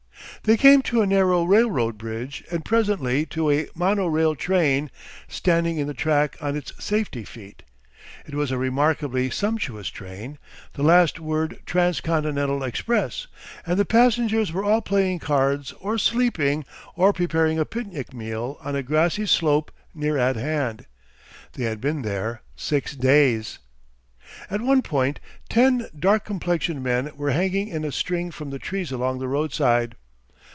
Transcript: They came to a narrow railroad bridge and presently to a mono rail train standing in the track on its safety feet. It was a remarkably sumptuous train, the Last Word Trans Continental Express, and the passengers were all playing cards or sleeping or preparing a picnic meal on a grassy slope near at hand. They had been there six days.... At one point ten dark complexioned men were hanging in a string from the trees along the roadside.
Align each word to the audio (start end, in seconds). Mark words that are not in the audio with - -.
They 0.43 0.57
came 0.57 0.81
to 0.83 1.03
a 1.03 1.05
narrow 1.05 1.43
railroad 1.43 1.99
bridge 1.99 2.43
and 2.49 2.65
presently 2.65 3.27
to 3.27 3.51
a 3.51 3.67
mono 3.75 4.07
rail 4.07 4.33
train 4.35 4.89
standing 5.27 5.77
in 5.77 5.85
the 5.85 5.93
track 5.93 6.35
on 6.41 6.55
its 6.57 6.73
safety 6.83 7.23
feet. 7.23 7.61
It 8.25 8.33
was 8.33 8.49
a 8.49 8.57
remarkably 8.57 9.29
sumptuous 9.29 9.89
train, 9.89 10.39
the 10.73 10.81
Last 10.81 11.19
Word 11.19 11.59
Trans 11.67 12.01
Continental 12.01 12.63
Express, 12.63 13.27
and 13.67 13.77
the 13.77 13.85
passengers 13.85 14.51
were 14.51 14.63
all 14.63 14.81
playing 14.81 15.19
cards 15.19 15.73
or 15.73 15.99
sleeping 15.99 16.65
or 16.95 17.13
preparing 17.13 17.59
a 17.59 17.65
picnic 17.65 18.11
meal 18.11 18.57
on 18.61 18.75
a 18.75 18.81
grassy 18.81 19.27
slope 19.27 19.71
near 19.93 20.17
at 20.17 20.37
hand. 20.37 20.87
They 21.53 21.65
had 21.65 21.79
been 21.79 22.01
there 22.01 22.41
six 22.55 22.95
days.... 22.95 23.59
At 24.49 24.61
one 24.61 24.81
point 24.81 25.19
ten 25.49 25.87
dark 25.97 26.25
complexioned 26.25 26.81
men 26.81 27.11
were 27.15 27.29
hanging 27.29 27.67
in 27.67 27.85
a 27.85 27.91
string 27.91 28.31
from 28.31 28.49
the 28.49 28.57
trees 28.57 28.91
along 28.91 29.19
the 29.19 29.27
roadside. 29.27 29.93